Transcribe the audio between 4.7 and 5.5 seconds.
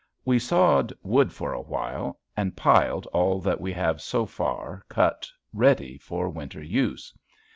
cut